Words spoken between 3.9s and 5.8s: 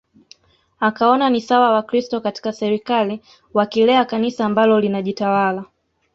Kanisa ambalo linajitawala